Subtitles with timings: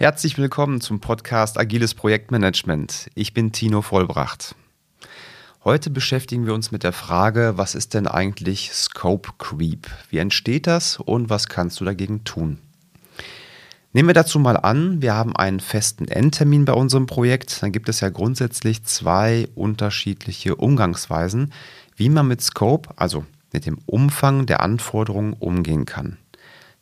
[0.00, 3.10] Herzlich willkommen zum Podcast Agiles Projektmanagement.
[3.14, 4.54] Ich bin Tino Vollbracht.
[5.62, 9.88] Heute beschäftigen wir uns mit der Frage, was ist denn eigentlich Scope Creep?
[10.08, 12.60] Wie entsteht das und was kannst du dagegen tun?
[13.92, 17.90] Nehmen wir dazu mal an, wir haben einen festen Endtermin bei unserem Projekt, dann gibt
[17.90, 21.52] es ja grundsätzlich zwei unterschiedliche Umgangsweisen,
[21.94, 26.16] wie man mit Scope, also mit dem Umfang der Anforderungen umgehen kann.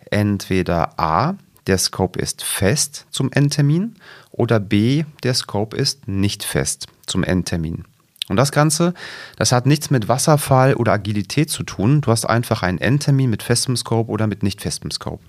[0.09, 1.35] Entweder A,
[1.69, 3.95] der Scope ist fest zum Endtermin
[4.31, 7.85] oder B, der Scope ist nicht fest zum Endtermin.
[8.29, 8.95] Und das Ganze,
[9.37, 12.01] das hat nichts mit Wasserfall oder Agilität zu tun.
[12.01, 15.25] Du hast einfach einen Endtermin mit festem Scope oder mit nicht festem Scope.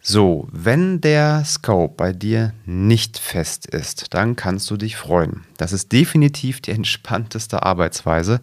[0.00, 5.44] So, wenn der Scope bei dir nicht fest ist, dann kannst du dich freuen.
[5.56, 8.40] Das ist definitiv die entspannteste Arbeitsweise.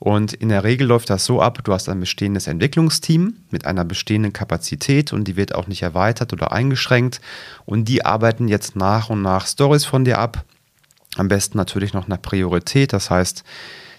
[0.00, 3.84] Und in der Regel läuft das so ab, du hast ein bestehendes Entwicklungsteam mit einer
[3.84, 7.20] bestehenden Kapazität und die wird auch nicht erweitert oder eingeschränkt.
[7.66, 10.46] Und die arbeiten jetzt nach und nach Stories von dir ab.
[11.16, 12.94] Am besten natürlich noch nach Priorität.
[12.94, 13.44] Das heißt,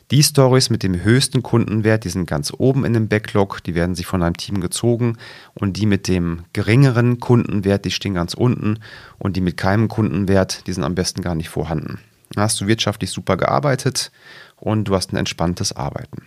[0.10, 3.94] die Stories mit dem höchsten Kundenwert, die sind ganz oben in dem Backlog, die werden
[3.94, 5.18] sich von einem Team gezogen
[5.54, 8.80] und die mit dem geringeren Kundenwert, die stehen ganz unten
[9.20, 12.00] und die mit keinem Kundenwert, die sind am besten gar nicht vorhanden.
[12.38, 14.12] Hast du wirtschaftlich super gearbeitet
[14.58, 16.24] und du hast ein entspanntes Arbeiten.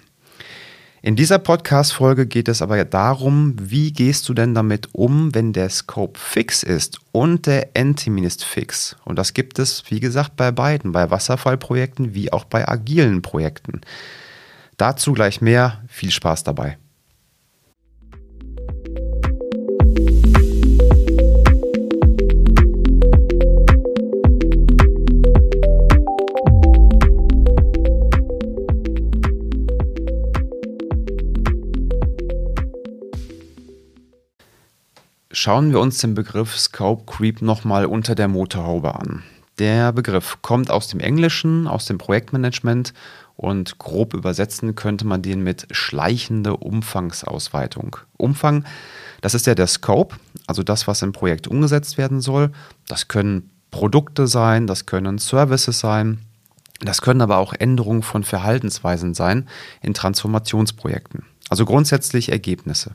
[1.03, 5.69] In dieser Podcast-Folge geht es aber darum, wie gehst du denn damit um, wenn der
[5.69, 8.97] Scope fix ist und der Endtermin ist fix.
[9.05, 13.83] Und das gibt es, wie gesagt, bei beiden, bei Wasserfallprojekten wie auch bei agilen Projekten.
[14.79, 15.83] Dazu gleich mehr.
[15.89, 16.79] Viel Spaß dabei.
[35.45, 39.25] Schauen wir uns den Begriff Scope Creep nochmal unter der Motorhaube an.
[39.59, 42.95] Der Begriff kommt aus dem Englischen, aus dem Projektmanagement
[43.37, 47.99] und grob übersetzen könnte man den mit schleichende Umfangsausweitung.
[48.17, 48.65] Umfang,
[49.21, 50.17] das ist ja der Scope,
[50.47, 52.51] also das, was im Projekt umgesetzt werden soll.
[52.89, 56.21] Das können Produkte sein, das können Services sein,
[56.81, 59.47] das können aber auch Änderungen von Verhaltensweisen sein
[59.83, 61.25] in Transformationsprojekten.
[61.51, 62.93] Also grundsätzlich Ergebnisse.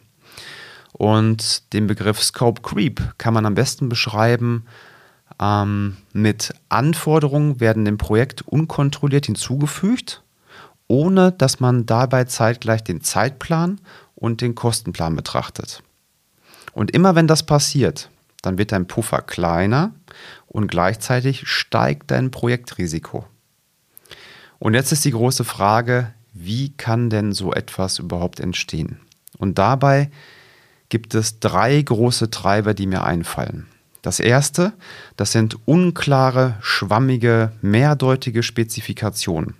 [0.99, 4.65] Und den Begriff Scope Creep kann man am besten beschreiben
[5.39, 10.21] ähm, mit Anforderungen werden dem Projekt unkontrolliert hinzugefügt,
[10.87, 13.79] ohne dass man dabei zeitgleich den Zeitplan
[14.15, 15.81] und den Kostenplan betrachtet.
[16.73, 18.09] Und immer wenn das passiert,
[18.41, 19.93] dann wird dein Puffer kleiner
[20.47, 23.25] und gleichzeitig steigt dein Projektrisiko.
[24.59, 28.99] Und jetzt ist die große Frage, wie kann denn so etwas überhaupt entstehen?
[29.37, 30.11] Und dabei
[30.89, 33.67] gibt es drei große Treiber, die mir einfallen.
[34.01, 34.73] Das erste,
[35.17, 39.55] das sind unklare, schwammige, mehrdeutige Spezifikationen.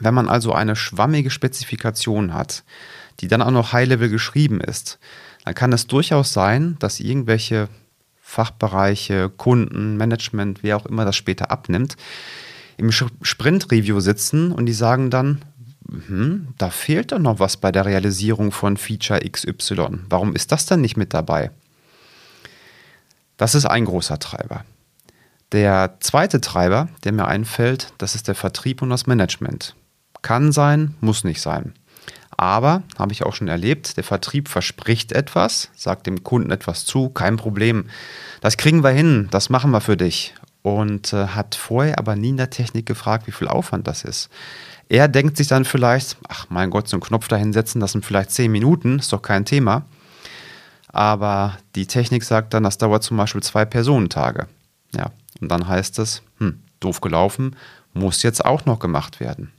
[0.00, 2.64] Wenn man also eine schwammige Spezifikation hat,
[3.20, 4.98] die dann auch noch High-Level geschrieben ist,
[5.44, 7.68] dann kann es durchaus sein, dass irgendwelche
[8.20, 11.96] Fachbereiche, Kunden, Management, wer auch immer das später abnimmt,
[12.76, 15.40] im Sprint-Review sitzen und die sagen dann,
[15.88, 20.00] hm, da fehlt doch noch was bei der Realisierung von Feature XY.
[20.08, 21.50] Warum ist das dann nicht mit dabei?
[23.36, 24.64] Das ist ein großer Treiber.
[25.52, 29.76] Der zweite Treiber, der mir einfällt, das ist der Vertrieb und das Management.
[30.22, 31.74] Kann sein, muss nicht sein.
[32.36, 37.08] Aber, habe ich auch schon erlebt, der Vertrieb verspricht etwas, sagt dem Kunden etwas zu,
[37.08, 37.86] kein Problem.
[38.40, 40.34] Das kriegen wir hin, das machen wir für dich.
[40.66, 44.30] Und äh, hat vorher aber nie in der Technik gefragt, wie viel Aufwand das ist.
[44.88, 48.04] Er denkt sich dann vielleicht, ach mein Gott, so einen Knopf da hinsetzen, das sind
[48.04, 49.84] vielleicht zehn Minuten, ist doch kein Thema.
[50.88, 54.48] Aber die Technik sagt dann, das dauert zum Beispiel zwei Personentage.
[54.92, 57.54] Ja, und dann heißt es, hm, doof gelaufen,
[57.94, 59.52] muss jetzt auch noch gemacht werden.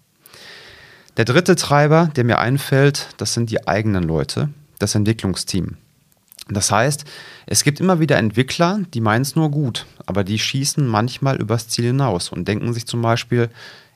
[1.16, 5.78] Der dritte Treiber, der mir einfällt, das sind die eigenen Leute, das Entwicklungsteam.
[6.50, 7.06] Das heißt,
[7.46, 11.68] es gibt immer wieder Entwickler, die meinen es nur gut, aber die schießen manchmal übers
[11.68, 13.50] Ziel hinaus und denken sich zum Beispiel,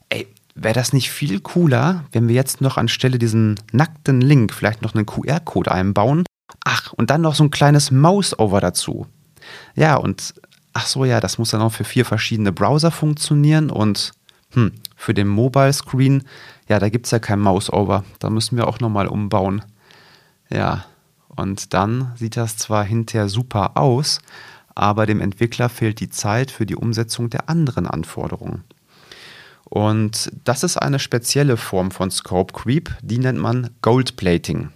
[0.09, 4.81] ey, Wäre das nicht viel cooler, wenn wir jetzt noch anstelle diesen nackten Link vielleicht
[4.81, 6.25] noch einen QR-Code einbauen?
[6.65, 9.07] Ach, und dann noch so ein kleines Mouse-Over dazu.
[9.75, 10.33] Ja, und
[10.73, 14.11] ach so, ja, das muss dann auch für vier verschiedene Browser funktionieren und
[14.51, 16.23] hm, für den Mobile Screen,
[16.67, 18.03] ja, da gibt es ja kein Mouse-Over.
[18.19, 19.63] Da müssen wir auch nochmal umbauen.
[20.49, 20.85] Ja,
[21.35, 24.19] und dann sieht das zwar hinterher super aus,
[24.75, 28.63] aber dem Entwickler fehlt die Zeit für die Umsetzung der anderen Anforderungen.
[29.65, 34.69] Und das ist eine spezielle Form von Scope Creep, die nennt man Gold Plating.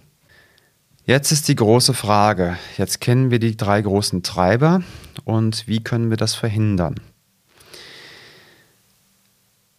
[1.04, 2.56] Jetzt ist die große Frage.
[2.76, 4.82] Jetzt kennen wir die drei großen Treiber
[5.24, 6.96] und wie können wir das verhindern?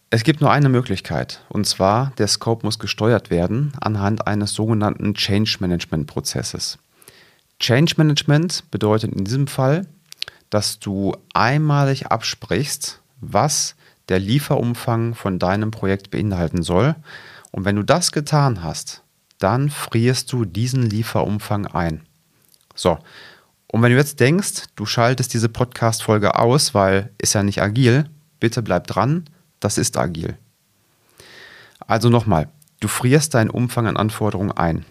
[0.09, 5.13] Es gibt nur eine Möglichkeit, und zwar der Scope muss gesteuert werden anhand eines sogenannten
[5.13, 6.77] Change Management Prozesses.
[7.59, 9.85] Change Management bedeutet in diesem Fall,
[10.49, 13.75] dass du einmalig absprichst, was
[14.07, 16.95] der Lieferumfang von deinem Projekt beinhalten soll.
[17.51, 19.01] Und wenn du das getan hast,
[19.39, 22.05] dann frierst du diesen Lieferumfang ein.
[22.75, 22.97] So,
[23.67, 28.09] und wenn du jetzt denkst, du schaltest diese Podcast-Folge aus, weil ist ja nicht agil,
[28.39, 29.25] bitte bleib dran,
[29.59, 30.37] das ist agil.
[31.79, 32.49] Also nochmal,
[32.79, 34.85] du frierst deinen Umfang an Anforderungen ein.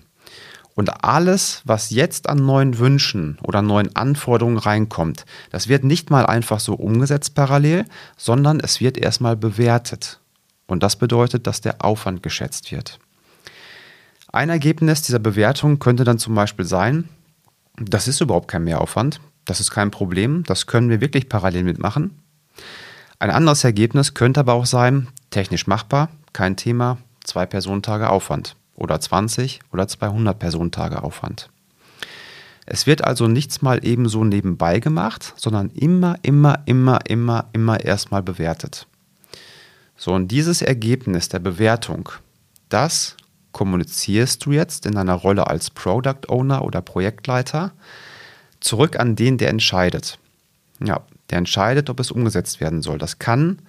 [0.74, 6.26] Und alles, was jetzt an neuen Wünschen oder neuen Anforderungen reinkommt, das wird nicht mal
[6.26, 7.86] einfach so umgesetzt parallel,
[8.18, 10.20] sondern es wird erstmal bewertet.
[10.66, 12.98] Und das bedeutet, dass der Aufwand geschätzt wird.
[14.30, 17.08] Ein Ergebnis dieser Bewertung könnte dann zum Beispiel sein,
[17.78, 22.22] das ist überhaupt kein Mehraufwand, das ist kein Problem, das können wir wirklich parallel mitmachen.
[23.18, 29.00] Ein anderes Ergebnis könnte aber auch sein, technisch machbar, kein Thema, zwei Personentage Aufwand oder
[29.00, 31.48] 20 oder 200 Personentage Aufwand.
[32.66, 38.22] Es wird also nichts mal ebenso nebenbei gemacht, sondern immer, immer, immer, immer, immer erstmal
[38.22, 38.86] bewertet.
[39.96, 42.10] So, und dieses Ergebnis der Bewertung,
[42.68, 43.16] das
[43.52, 47.72] kommunizierst du jetzt in deiner Rolle als Product Owner oder Projektleiter
[48.60, 50.18] zurück an den, der entscheidet.
[50.84, 52.98] Ja, der entscheidet, ob es umgesetzt werden soll.
[52.98, 53.60] Das kann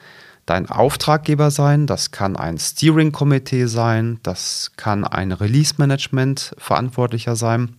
[0.46, 7.76] dein Auftraggeber sein, das kann ein Steering-Komitee sein, das kann ein Release-Management-Verantwortlicher sein.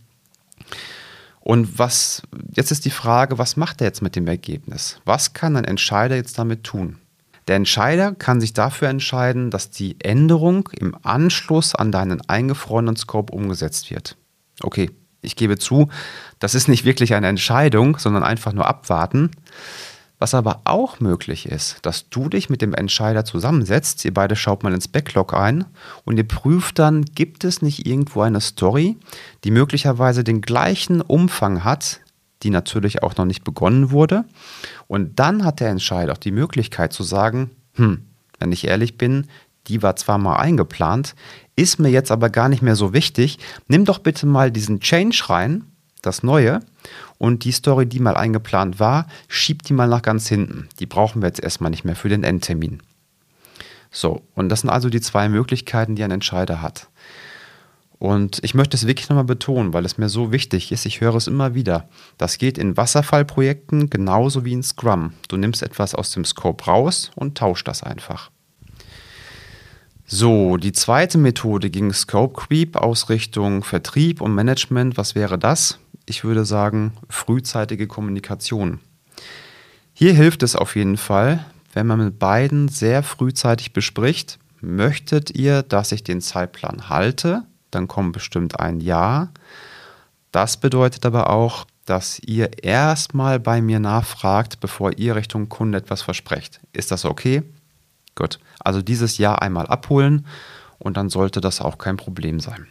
[1.40, 2.22] Und was,
[2.52, 5.00] jetzt ist die Frage, was macht er jetzt mit dem Ergebnis?
[5.06, 6.98] Was kann ein Entscheider jetzt damit tun?
[7.46, 13.32] Der Entscheider kann sich dafür entscheiden, dass die Änderung im Anschluss an deinen eingefrorenen Scope
[13.32, 14.18] umgesetzt wird.
[14.60, 15.88] Okay, ich gebe zu,
[16.38, 19.30] das ist nicht wirklich eine Entscheidung, sondern einfach nur abwarten.
[20.20, 24.64] Was aber auch möglich ist, dass du dich mit dem Entscheider zusammensetzt, ihr beide schaut
[24.64, 25.64] mal ins Backlog ein
[26.04, 28.96] und ihr prüft dann, gibt es nicht irgendwo eine Story,
[29.44, 32.00] die möglicherweise den gleichen Umfang hat,
[32.42, 34.24] die natürlich auch noch nicht begonnen wurde.
[34.88, 38.04] Und dann hat der Entscheider auch die Möglichkeit zu sagen, hm,
[38.40, 39.28] wenn ich ehrlich bin,
[39.66, 41.14] die war zwar mal eingeplant,
[41.56, 43.38] ist mir jetzt aber gar nicht mehr so wichtig.
[43.66, 45.64] Nimm doch bitte mal diesen Change rein,
[46.02, 46.60] das Neue,
[47.18, 50.68] und die Story, die mal eingeplant war, schieb die mal nach ganz hinten.
[50.78, 52.80] Die brauchen wir jetzt erstmal nicht mehr für den Endtermin.
[53.90, 56.88] So, und das sind also die zwei Möglichkeiten, die ein Entscheider hat.
[57.98, 60.86] Und ich möchte es wirklich nochmal betonen, weil es mir so wichtig ist.
[60.86, 61.88] Ich höre es immer wieder.
[62.16, 65.14] Das geht in Wasserfallprojekten genauso wie in Scrum.
[65.26, 68.30] Du nimmst etwas aus dem Scope raus und tauschst das einfach.
[70.10, 74.96] So, die zweite Methode ging Scope Creep aus Richtung Vertrieb und Management.
[74.96, 75.78] Was wäre das?
[76.06, 78.80] Ich würde sagen, frühzeitige Kommunikation.
[79.92, 81.44] Hier hilft es auf jeden Fall,
[81.74, 87.88] wenn man mit beiden sehr frühzeitig bespricht, möchtet ihr, dass ich den Zeitplan halte dann
[87.88, 89.30] kommt bestimmt ein Ja.
[90.32, 96.02] Das bedeutet aber auch, dass ihr erstmal bei mir nachfragt, bevor ihr Richtung Kunde etwas
[96.02, 96.60] versprecht.
[96.72, 97.42] Ist das okay?
[98.18, 98.40] Gut.
[98.58, 100.26] Also dieses Ja einmal abholen
[100.80, 102.66] und dann sollte das auch kein Problem sein.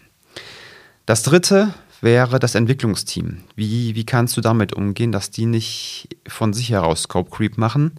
[1.05, 3.43] Das dritte wäre das Entwicklungsteam.
[3.55, 7.93] Wie, wie kannst du damit umgehen, dass die nicht von sich heraus Scope Creep machen?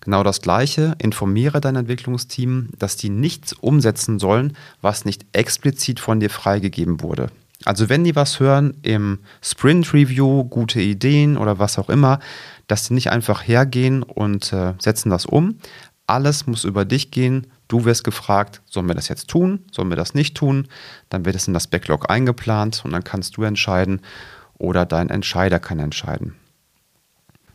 [0.00, 6.20] Genau das Gleiche, informiere dein Entwicklungsteam, dass die nichts umsetzen sollen, was nicht explizit von
[6.20, 7.28] dir freigegeben wurde.
[7.66, 12.18] Also wenn die was hören im Sprint Review, gute Ideen oder was auch immer,
[12.66, 15.58] dass die nicht einfach hergehen und äh, setzen das um.
[16.06, 17.46] Alles muss über dich gehen.
[17.68, 20.68] Du wirst gefragt, sollen wir das jetzt tun, sollen wir das nicht tun?
[21.08, 24.00] Dann wird es in das Backlog eingeplant und dann kannst du entscheiden
[24.58, 26.34] oder dein Entscheider kann entscheiden.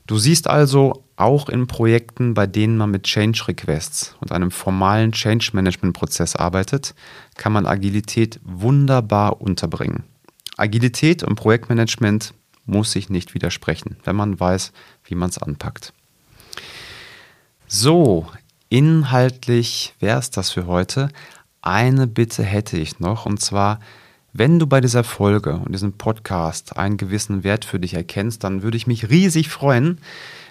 [0.08, 5.12] Du siehst also auch in Projekten, bei denen man mit Change Requests und einem formalen
[5.12, 6.96] Change Management Prozess arbeitet,
[7.36, 10.06] kann man Agilität wunderbar unterbringen.
[10.58, 12.34] Agilität und Projektmanagement
[12.66, 14.72] muss sich nicht widersprechen, wenn man weiß,
[15.04, 15.94] wie man es anpackt.
[17.72, 18.26] So,
[18.70, 21.10] inhaltlich wäre es das für heute.
[21.62, 23.80] Eine Bitte hätte ich noch, und zwar
[24.34, 28.64] wenn du bei dieser Folge und diesem Podcast einen gewissen Wert für dich erkennst, dann
[28.64, 30.00] würde ich mich riesig freuen,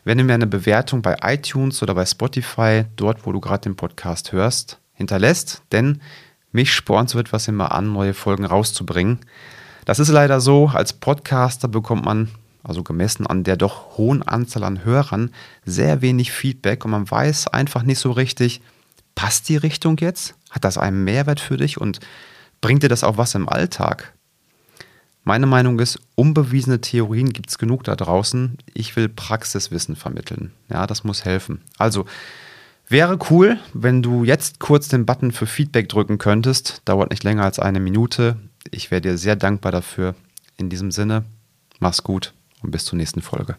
[0.05, 3.75] wenn du mir eine Bewertung bei iTunes oder bei Spotify, dort wo du gerade den
[3.75, 6.01] Podcast hörst, hinterlässt, denn
[6.53, 9.19] mich spornt so etwas immer an, neue Folgen rauszubringen.
[9.85, 12.29] Das ist leider so, als Podcaster bekommt man,
[12.69, 15.31] also gemessen an der doch hohen Anzahl an Hörern,
[15.65, 18.61] sehr wenig Feedback und man weiß einfach nicht so richtig,
[19.15, 20.35] passt die Richtung jetzt?
[20.51, 22.01] Hat das einen Mehrwert für dich und
[22.61, 24.15] Bringt dir das auch was im Alltag?
[25.25, 28.57] Meine Meinung ist, unbewiesene Theorien gibt es genug da draußen.
[28.75, 30.53] Ich will Praxiswissen vermitteln.
[30.71, 31.61] Ja, das muss helfen.
[31.77, 32.07] Also,
[32.89, 36.83] wäre cool, wenn du jetzt kurz den Button für Feedback drücken könntest.
[36.85, 38.37] Dauert nicht länger als eine Minute.
[38.71, 40.15] Ich wäre dir sehr dankbar dafür.
[40.57, 41.25] In diesem Sinne,
[41.79, 43.57] mach's gut und bis zur nächsten Folge.